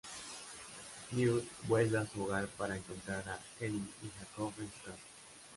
Newt 1.11 1.45
vuelve 1.67 1.99
a 1.99 2.07
su 2.07 2.23
hogar 2.23 2.47
para 2.47 2.75
encontrar 2.75 3.19
a 3.29 3.39
Queenie 3.59 3.81
y 4.01 4.09
Jacob 4.17 4.51
en 4.57 4.65
su 4.73 4.79
casa. 4.85 4.97